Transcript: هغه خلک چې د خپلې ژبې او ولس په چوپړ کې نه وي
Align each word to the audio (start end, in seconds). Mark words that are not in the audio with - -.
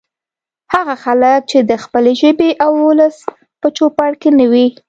هغه 0.73 0.95
خلک 1.03 1.41
چې 1.51 1.59
د 1.69 1.71
خپلې 1.83 2.13
ژبې 2.21 2.49
او 2.63 2.71
ولس 2.87 3.17
په 3.61 3.67
چوپړ 3.77 4.11
کې 4.21 4.29
نه 4.39 4.45
وي 4.51 4.67